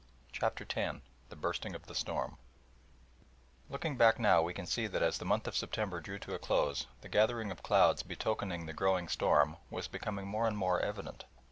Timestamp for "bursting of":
1.35-1.85